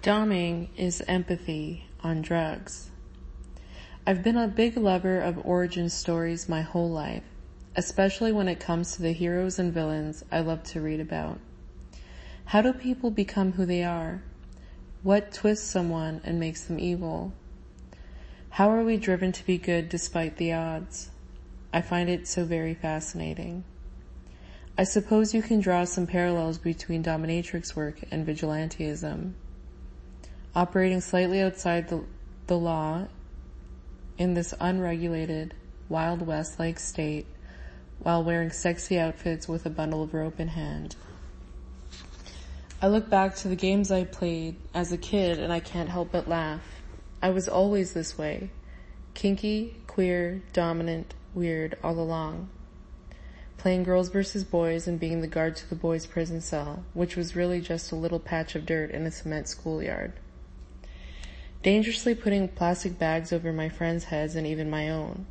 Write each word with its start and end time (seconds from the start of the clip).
Domming 0.00 0.68
is 0.76 1.02
empathy 1.08 1.86
on 2.04 2.22
drugs. 2.22 2.90
I've 4.06 4.22
been 4.22 4.36
a 4.36 4.46
big 4.46 4.76
lover 4.76 5.18
of 5.18 5.44
origin 5.44 5.88
stories 5.88 6.48
my 6.48 6.62
whole 6.62 6.88
life, 6.88 7.24
especially 7.74 8.30
when 8.30 8.46
it 8.46 8.60
comes 8.60 8.92
to 8.92 9.02
the 9.02 9.10
heroes 9.10 9.58
and 9.58 9.74
villains 9.74 10.24
I 10.30 10.38
love 10.38 10.62
to 10.64 10.80
read 10.80 11.00
about. 11.00 11.40
How 12.44 12.62
do 12.62 12.72
people 12.72 13.10
become 13.10 13.54
who 13.54 13.66
they 13.66 13.82
are? 13.82 14.22
What 15.02 15.32
twists 15.32 15.68
someone 15.68 16.20
and 16.22 16.38
makes 16.38 16.62
them 16.62 16.78
evil? 16.78 17.32
How 18.50 18.70
are 18.70 18.84
we 18.84 18.98
driven 18.98 19.32
to 19.32 19.44
be 19.44 19.58
good 19.58 19.88
despite 19.88 20.36
the 20.36 20.52
odds? 20.52 21.10
I 21.72 21.80
find 21.80 22.08
it 22.08 22.28
so 22.28 22.44
very 22.44 22.74
fascinating. 22.74 23.64
I 24.78 24.84
suppose 24.84 25.34
you 25.34 25.42
can 25.42 25.58
draw 25.58 25.82
some 25.82 26.06
parallels 26.06 26.56
between 26.56 27.02
dominatrix 27.02 27.74
work 27.74 27.98
and 28.12 28.24
vigilantism. 28.24 29.34
Operating 30.54 31.00
slightly 31.00 31.40
outside 31.40 31.88
the, 31.88 32.04
the 32.46 32.58
law 32.58 33.06
in 34.16 34.34
this 34.34 34.54
unregulated, 34.60 35.54
Wild 35.88 36.22
West-like 36.22 36.78
state 36.78 37.26
while 38.00 38.22
wearing 38.22 38.50
sexy 38.50 38.98
outfits 38.98 39.48
with 39.48 39.66
a 39.66 39.70
bundle 39.70 40.02
of 40.02 40.14
rope 40.14 40.40
in 40.40 40.48
hand. 40.48 40.96
I 42.80 42.88
look 42.88 43.10
back 43.10 43.34
to 43.36 43.48
the 43.48 43.56
games 43.56 43.90
I 43.90 44.04
played 44.04 44.56
as 44.72 44.92
a 44.92 44.98
kid 44.98 45.38
and 45.38 45.52
I 45.52 45.60
can't 45.60 45.88
help 45.88 46.12
but 46.12 46.28
laugh. 46.28 46.62
I 47.20 47.30
was 47.30 47.48
always 47.48 47.92
this 47.92 48.16
way. 48.16 48.50
Kinky, 49.14 49.76
queer, 49.86 50.42
dominant, 50.52 51.14
weird 51.34 51.76
all 51.82 51.98
along 51.98 52.48
playing 53.58 53.82
girls 53.82 54.08
versus 54.08 54.44
boys 54.44 54.86
and 54.86 54.98
being 55.00 55.20
the 55.20 55.26
guard 55.26 55.56
to 55.56 55.68
the 55.68 55.74
boys' 55.74 56.06
prison 56.06 56.40
cell, 56.40 56.84
which 56.94 57.16
was 57.16 57.36
really 57.36 57.60
just 57.60 57.92
a 57.92 57.96
little 57.96 58.20
patch 58.20 58.54
of 58.54 58.64
dirt 58.64 58.90
in 58.92 59.04
a 59.04 59.10
cement 59.10 59.48
schoolyard. 59.48 60.12
Dangerously 61.62 62.14
putting 62.14 62.48
plastic 62.48 62.98
bags 62.98 63.32
over 63.32 63.52
my 63.52 63.68
friends' 63.68 64.04
heads 64.04 64.36
and 64.36 64.46
even 64.46 64.70
my 64.70 64.88
own. 64.88 65.26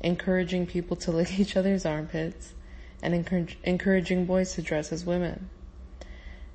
Encouraging 0.00 0.66
people 0.66 0.96
to 0.96 1.10
lick 1.12 1.38
each 1.38 1.56
other's 1.56 1.84
armpits 1.84 2.54
and 3.02 3.14
encouraging 3.64 4.26
boys 4.26 4.54
to 4.54 4.62
dress 4.62 4.92
as 4.92 5.04
women. 5.04 5.50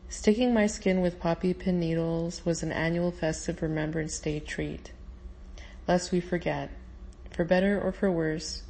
Sticking 0.10 0.54
my 0.54 0.68
skin 0.68 1.02
with 1.02 1.20
poppy 1.20 1.54
pin 1.54 1.80
needles 1.80 2.46
was 2.46 2.64
an 2.64 2.72
annual 2.72 3.12
festive 3.12 3.62
Remembrance 3.62 4.20
Day 4.20 4.40
treat. 4.40 4.92
Lest 5.88 6.12
we 6.12 6.20
forget, 6.20 6.70
for 7.32 7.44
better 7.44 7.82
or 7.82 7.92
for 7.92 8.12
worse, 8.12 8.64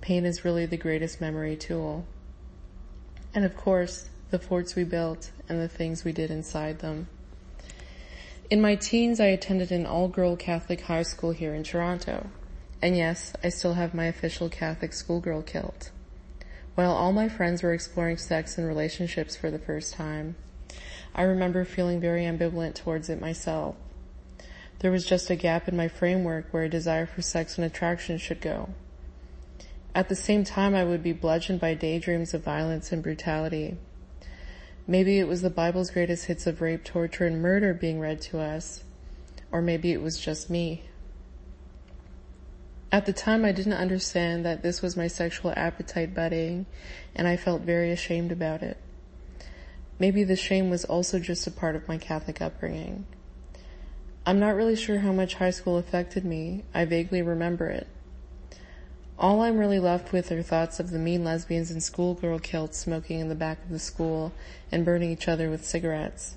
Pain 0.00 0.24
is 0.24 0.44
really 0.44 0.66
the 0.66 0.76
greatest 0.76 1.20
memory 1.20 1.56
tool. 1.56 2.06
And 3.34 3.44
of 3.44 3.56
course, 3.56 4.08
the 4.30 4.38
forts 4.38 4.76
we 4.76 4.84
built 4.84 5.30
and 5.48 5.60
the 5.60 5.68
things 5.68 6.04
we 6.04 6.12
did 6.12 6.30
inside 6.30 6.78
them. 6.78 7.08
In 8.48 8.60
my 8.60 8.76
teens, 8.76 9.18
I 9.18 9.26
attended 9.26 9.72
an 9.72 9.86
all-girl 9.86 10.36
Catholic 10.36 10.82
high 10.82 11.02
school 11.02 11.32
here 11.32 11.52
in 11.52 11.64
Toronto. 11.64 12.28
And 12.80 12.96
yes, 12.96 13.32
I 13.42 13.48
still 13.48 13.74
have 13.74 13.92
my 13.92 14.04
official 14.04 14.48
Catholic 14.48 14.92
schoolgirl 14.92 15.42
kilt. 15.42 15.90
While 16.76 16.92
all 16.92 17.12
my 17.12 17.28
friends 17.28 17.64
were 17.64 17.72
exploring 17.72 18.18
sex 18.18 18.56
and 18.56 18.64
relationships 18.64 19.34
for 19.34 19.50
the 19.50 19.58
first 19.58 19.94
time, 19.94 20.36
I 21.12 21.22
remember 21.22 21.64
feeling 21.64 22.00
very 22.00 22.22
ambivalent 22.22 22.76
towards 22.76 23.08
it 23.08 23.20
myself. 23.20 23.74
There 24.78 24.92
was 24.92 25.04
just 25.04 25.28
a 25.28 25.34
gap 25.34 25.66
in 25.66 25.76
my 25.76 25.88
framework 25.88 26.46
where 26.52 26.62
a 26.62 26.68
desire 26.68 27.06
for 27.06 27.22
sex 27.22 27.58
and 27.58 27.64
attraction 27.64 28.16
should 28.16 28.40
go. 28.40 28.68
At 29.92 30.08
the 30.08 30.14
same 30.14 30.44
time, 30.44 30.74
I 30.76 30.84
would 30.84 31.02
be 31.02 31.12
bludgeoned 31.12 31.58
by 31.58 31.74
daydreams 31.74 32.32
of 32.32 32.44
violence 32.44 32.92
and 32.92 33.02
brutality. 33.02 33.76
Maybe 34.86 35.18
it 35.18 35.26
was 35.26 35.42
the 35.42 35.50
Bible's 35.50 35.90
greatest 35.90 36.26
hits 36.26 36.46
of 36.46 36.60
rape, 36.60 36.84
torture, 36.84 37.26
and 37.26 37.42
murder 37.42 37.74
being 37.74 37.98
read 37.98 38.20
to 38.22 38.38
us. 38.38 38.84
Or 39.50 39.60
maybe 39.60 39.92
it 39.92 40.00
was 40.00 40.20
just 40.20 40.48
me. 40.48 40.82
At 42.92 43.04
the 43.04 43.12
time, 43.12 43.44
I 43.44 43.52
didn't 43.52 43.72
understand 43.72 44.44
that 44.44 44.62
this 44.62 44.80
was 44.82 44.96
my 44.96 45.08
sexual 45.08 45.52
appetite 45.56 46.14
budding, 46.14 46.66
and 47.16 47.26
I 47.26 47.36
felt 47.36 47.62
very 47.62 47.90
ashamed 47.90 48.30
about 48.30 48.62
it. 48.62 48.78
Maybe 49.98 50.22
the 50.22 50.36
shame 50.36 50.70
was 50.70 50.84
also 50.84 51.18
just 51.18 51.46
a 51.46 51.50
part 51.50 51.74
of 51.74 51.88
my 51.88 51.98
Catholic 51.98 52.40
upbringing. 52.40 53.06
I'm 54.24 54.38
not 54.38 54.54
really 54.54 54.76
sure 54.76 54.98
how 54.98 55.12
much 55.12 55.34
high 55.34 55.50
school 55.50 55.78
affected 55.78 56.24
me. 56.24 56.64
I 56.74 56.84
vaguely 56.84 57.22
remember 57.22 57.68
it. 57.68 57.86
All 59.18 59.40
I'm 59.40 59.56
really 59.56 59.78
left 59.78 60.12
with 60.12 60.30
are 60.30 60.42
thoughts 60.42 60.78
of 60.78 60.90
the 60.90 60.98
mean 60.98 61.24
lesbians 61.24 61.70
in 61.70 61.80
schoolgirl 61.80 62.38
kilts 62.40 62.76
smoking 62.76 63.18
in 63.18 63.30
the 63.30 63.34
back 63.34 63.62
of 63.64 63.70
the 63.70 63.78
school 63.78 64.32
and 64.70 64.84
burning 64.84 65.10
each 65.10 65.26
other 65.26 65.48
with 65.48 65.64
cigarettes. 65.64 66.36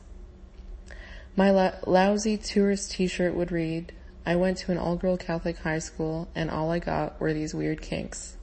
My 1.36 1.52
lousy 1.86 2.38
tourist 2.38 2.92
t-shirt 2.92 3.36
would 3.36 3.52
read, 3.52 3.92
I 4.26 4.38
went 4.38 4.60
to 4.60 4.72
an 4.72 4.78
all-girl 4.78 5.18
Catholic 5.18 5.58
high 5.58 5.80
school 5.80 6.30
and 6.34 6.50
all 6.50 6.72
I 6.72 6.80
got 6.80 7.20
were 7.20 7.34
these 7.34 7.54
weird 7.54 7.82
kinks. 7.82 8.38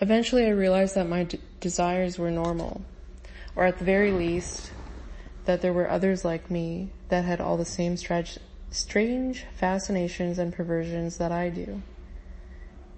Eventually 0.00 0.46
I 0.46 0.50
realized 0.50 0.94
that 0.94 1.08
my 1.08 1.24
d- 1.24 1.40
desires 1.58 2.16
were 2.16 2.30
normal, 2.30 2.82
or 3.56 3.64
at 3.64 3.78
the 3.78 3.84
very 3.84 4.12
least, 4.12 4.70
that 5.46 5.62
there 5.62 5.72
were 5.72 5.90
others 5.90 6.24
like 6.24 6.48
me 6.48 6.90
that 7.08 7.24
had 7.24 7.40
all 7.40 7.56
the 7.56 7.64
same 7.64 7.96
strange 8.70 9.44
fascinations 9.52 10.38
and 10.38 10.52
perversions 10.52 11.18
that 11.18 11.32
I 11.32 11.48
do. 11.48 11.82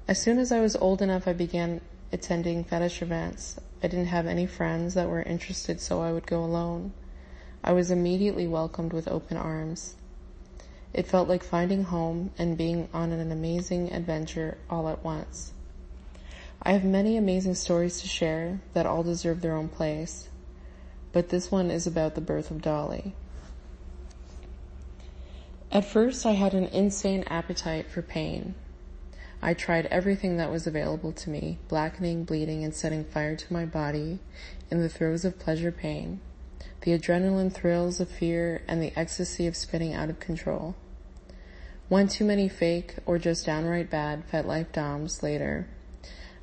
As 0.06 0.20
soon 0.20 0.38
as 0.38 0.52
I 0.52 0.60
was 0.60 0.76
old 0.76 1.00
enough, 1.00 1.26
I 1.26 1.32
began 1.32 1.80
attending 2.12 2.62
fetish 2.62 3.00
events. 3.00 3.58
I 3.82 3.88
didn't 3.88 4.06
have 4.06 4.26
any 4.26 4.44
friends 4.46 4.92
that 4.94 5.08
were 5.08 5.22
interested, 5.22 5.80
so 5.80 6.02
I 6.02 6.12
would 6.12 6.26
go 6.26 6.44
alone. 6.44 6.92
I 7.62 7.72
was 7.72 7.90
immediately 7.90 8.46
welcomed 8.46 8.92
with 8.92 9.08
open 9.08 9.38
arms. 9.38 9.94
It 10.92 11.06
felt 11.06 11.28
like 11.28 11.42
finding 11.42 11.84
home 11.84 12.32
and 12.36 12.58
being 12.58 12.88
on 12.92 13.12
an 13.12 13.32
amazing 13.32 13.92
adventure 13.92 14.58
all 14.68 14.90
at 14.90 15.02
once. 15.02 15.54
I 16.62 16.72
have 16.72 16.84
many 16.84 17.16
amazing 17.16 17.54
stories 17.54 18.02
to 18.02 18.06
share 18.06 18.60
that 18.74 18.86
all 18.86 19.02
deserve 19.02 19.40
their 19.40 19.56
own 19.56 19.68
place, 19.68 20.28
but 21.12 21.30
this 21.30 21.50
one 21.50 21.70
is 21.70 21.86
about 21.86 22.14
the 22.14 22.20
birth 22.20 22.50
of 22.50 22.58
Dali. 22.58 23.12
At 25.72 25.86
first 25.86 26.26
I 26.26 26.32
had 26.32 26.52
an 26.52 26.66
insane 26.66 27.24
appetite 27.26 27.86
for 27.90 28.02
pain. 28.02 28.54
I 29.46 29.52
tried 29.52 29.84
everything 29.86 30.38
that 30.38 30.50
was 30.50 30.66
available 30.66 31.12
to 31.12 31.28
me, 31.28 31.58
blackening, 31.68 32.24
bleeding, 32.24 32.64
and 32.64 32.74
setting 32.74 33.04
fire 33.04 33.36
to 33.36 33.52
my 33.52 33.66
body 33.66 34.20
in 34.70 34.80
the 34.80 34.88
throes 34.88 35.22
of 35.22 35.38
pleasure 35.38 35.70
pain, 35.70 36.20
the 36.80 36.98
adrenaline 36.98 37.52
thrills 37.52 38.00
of 38.00 38.08
fear, 38.08 38.62
and 38.66 38.82
the 38.82 38.94
ecstasy 38.96 39.46
of 39.46 39.54
spinning 39.54 39.92
out 39.92 40.08
of 40.08 40.18
control. 40.18 40.76
One 41.90 42.08
too 42.08 42.24
many 42.24 42.48
fake 42.48 42.94
or 43.04 43.18
just 43.18 43.44
downright 43.44 43.90
bad 43.90 44.26
FetLife 44.32 44.72
DOMs 44.72 45.22
later, 45.22 45.68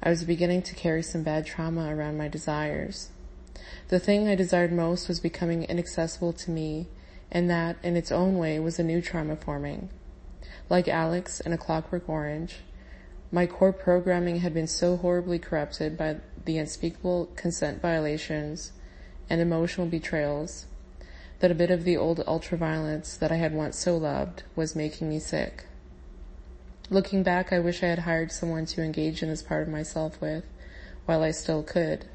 I 0.03 0.11
was 0.11 0.23
beginning 0.23 0.61
to 0.61 0.75
carry 0.75 1.01
some 1.01 1.23
bad 1.23 1.47
trauma 1.47 1.95
around 1.95 2.19
my 2.19 2.27
desires. 2.27 3.09
The 3.87 3.99
thing 3.99 4.27
I 4.27 4.35
desired 4.35 4.71
most 4.71 5.07
was 5.07 5.19
becoming 5.19 5.63
inaccessible 5.63 6.33
to 6.33 6.51
me, 6.51 6.85
and 7.31 7.49
that, 7.49 7.77
in 7.81 7.95
its 7.95 8.11
own 8.11 8.37
way, 8.37 8.59
was 8.59 8.77
a 8.77 8.83
new 8.83 9.01
trauma 9.01 9.37
forming. 9.37 9.89
Like 10.69 10.87
Alex 10.87 11.39
in 11.39 11.51
A 11.51 11.57
Clockwork 11.57 12.07
Orange, 12.07 12.57
my 13.33 13.45
core 13.45 13.71
programming 13.71 14.39
had 14.39 14.53
been 14.53 14.67
so 14.67 14.97
horribly 14.97 15.39
corrupted 15.39 15.97
by 15.97 16.17
the 16.43 16.57
unspeakable 16.57 17.29
consent 17.37 17.81
violations 17.81 18.73
and 19.29 19.39
emotional 19.39 19.87
betrayals 19.87 20.65
that 21.39 21.51
a 21.51 21.55
bit 21.55 21.71
of 21.71 21.85
the 21.85 21.95
old 21.95 22.19
ultraviolence 22.27 23.17
that 23.17 23.31
I 23.31 23.37
had 23.37 23.53
once 23.53 23.77
so 23.77 23.95
loved 23.95 24.43
was 24.55 24.75
making 24.75 25.07
me 25.07 25.19
sick. 25.19 25.63
Looking 26.89 27.23
back, 27.23 27.53
I 27.53 27.59
wish 27.59 27.81
I 27.81 27.87
had 27.87 27.99
hired 27.99 28.33
someone 28.33 28.65
to 28.67 28.83
engage 28.83 29.23
in 29.23 29.29
this 29.29 29.41
part 29.41 29.63
of 29.63 29.69
myself 29.69 30.19
with 30.19 30.43
while 31.05 31.23
I 31.23 31.31
still 31.31 31.63
could. 31.63 32.05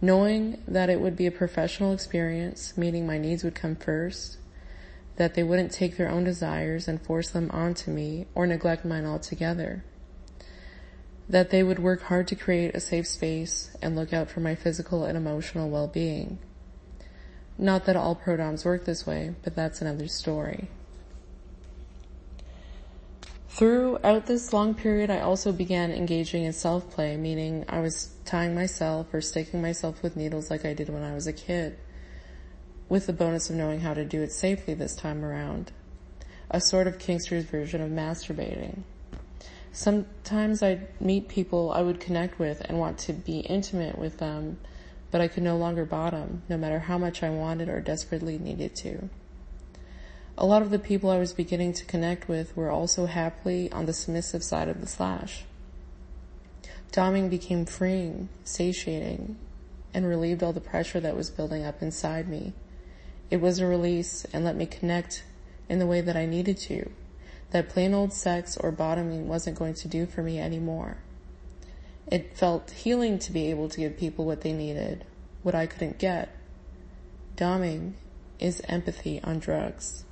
Knowing 0.00 0.62
that 0.68 0.88
it 0.88 1.00
would 1.00 1.16
be 1.16 1.26
a 1.26 1.32
professional 1.32 1.92
experience, 1.92 2.76
meaning 2.76 3.06
my 3.06 3.18
needs 3.18 3.42
would 3.42 3.56
come 3.56 3.74
first, 3.74 4.38
that 5.16 5.34
they 5.34 5.42
wouldn't 5.42 5.72
take 5.72 5.96
their 5.96 6.08
own 6.08 6.22
desires 6.22 6.86
and 6.86 7.02
force 7.02 7.28
them 7.28 7.50
onto 7.50 7.90
me 7.90 8.26
or 8.36 8.46
neglect 8.46 8.84
mine 8.84 9.04
altogether 9.04 9.84
that 11.32 11.48
they 11.48 11.62
would 11.62 11.78
work 11.78 12.02
hard 12.02 12.28
to 12.28 12.36
create 12.36 12.74
a 12.74 12.80
safe 12.80 13.06
space 13.06 13.74
and 13.80 13.96
look 13.96 14.12
out 14.12 14.28
for 14.28 14.40
my 14.40 14.54
physical 14.54 15.06
and 15.06 15.16
emotional 15.16 15.70
well-being. 15.70 16.38
Not 17.56 17.86
that 17.86 17.96
all 17.96 18.14
prodoms 18.14 18.66
work 18.66 18.84
this 18.84 19.06
way, 19.06 19.34
but 19.42 19.56
that's 19.56 19.80
another 19.80 20.08
story. 20.08 20.68
Throughout 23.48 24.26
this 24.26 24.52
long 24.52 24.74
period, 24.74 25.08
I 25.08 25.20
also 25.20 25.52
began 25.52 25.90
engaging 25.90 26.44
in 26.44 26.52
self-play, 26.52 27.16
meaning 27.16 27.64
I 27.66 27.80
was 27.80 28.10
tying 28.26 28.54
myself 28.54 29.14
or 29.14 29.22
sticking 29.22 29.62
myself 29.62 30.02
with 30.02 30.16
needles 30.16 30.50
like 30.50 30.66
I 30.66 30.74
did 30.74 30.90
when 30.90 31.02
I 31.02 31.14
was 31.14 31.26
a 31.26 31.32
kid, 31.32 31.78
with 32.90 33.06
the 33.06 33.12
bonus 33.14 33.48
of 33.48 33.56
knowing 33.56 33.80
how 33.80 33.94
to 33.94 34.04
do 34.04 34.20
it 34.20 34.32
safely 34.32 34.74
this 34.74 34.94
time 34.94 35.24
around. 35.24 35.72
A 36.50 36.60
sort 36.60 36.86
of 36.86 36.98
Kinkster's 36.98 37.44
version 37.44 37.80
of 37.80 37.88
masturbating. 37.90 38.82
Sometimes 39.72 40.62
I'd 40.62 41.00
meet 41.00 41.28
people 41.28 41.72
I 41.72 41.80
would 41.80 41.98
connect 41.98 42.38
with 42.38 42.60
and 42.60 42.78
want 42.78 42.98
to 42.98 43.14
be 43.14 43.40
intimate 43.40 43.98
with 43.98 44.18
them, 44.18 44.58
but 45.10 45.22
I 45.22 45.28
could 45.28 45.42
no 45.42 45.56
longer 45.56 45.86
bottom, 45.86 46.42
no 46.48 46.58
matter 46.58 46.78
how 46.78 46.98
much 46.98 47.22
I 47.22 47.30
wanted 47.30 47.70
or 47.70 47.80
desperately 47.80 48.38
needed 48.38 48.76
to. 48.76 49.08
A 50.36 50.44
lot 50.44 50.60
of 50.60 50.70
the 50.70 50.78
people 50.78 51.10
I 51.10 51.18
was 51.18 51.32
beginning 51.32 51.72
to 51.74 51.86
connect 51.86 52.28
with 52.28 52.54
were 52.56 52.70
also 52.70 53.06
happily 53.06 53.72
on 53.72 53.86
the 53.86 53.92
submissive 53.94 54.44
side 54.44 54.68
of 54.68 54.80
the 54.80 54.86
slash. 54.86 55.44
Domming 56.90 57.30
became 57.30 57.64
freeing, 57.64 58.28
satiating, 58.44 59.36
and 59.94 60.06
relieved 60.06 60.42
all 60.42 60.52
the 60.52 60.60
pressure 60.60 61.00
that 61.00 61.16
was 61.16 61.30
building 61.30 61.64
up 61.64 61.80
inside 61.80 62.28
me. 62.28 62.52
It 63.30 63.40
was 63.40 63.58
a 63.58 63.66
release 63.66 64.26
and 64.34 64.44
let 64.44 64.56
me 64.56 64.66
connect 64.66 65.24
in 65.68 65.78
the 65.78 65.86
way 65.86 66.02
that 66.02 66.16
I 66.16 66.26
needed 66.26 66.58
to, 66.58 66.90
that 67.52 67.68
plain 67.68 67.94
old 67.94 68.12
sex 68.12 68.56
or 68.56 68.72
bottoming 68.72 69.28
wasn't 69.28 69.58
going 69.58 69.74
to 69.74 69.88
do 69.88 70.06
for 70.06 70.22
me 70.22 70.40
anymore. 70.40 70.96
It 72.10 72.36
felt 72.36 72.70
healing 72.70 73.18
to 73.20 73.32
be 73.32 73.50
able 73.50 73.68
to 73.68 73.80
give 73.80 73.96
people 73.96 74.24
what 74.24 74.40
they 74.40 74.52
needed, 74.52 75.04
what 75.42 75.54
I 75.54 75.66
couldn't 75.66 75.98
get. 75.98 76.34
Domming 77.36 77.92
is 78.38 78.60
empathy 78.68 79.20
on 79.22 79.38
drugs. 79.38 80.04